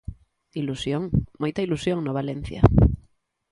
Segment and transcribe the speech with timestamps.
[0.61, 1.03] Ilusión,
[1.41, 2.61] moita ilusión no Valencia.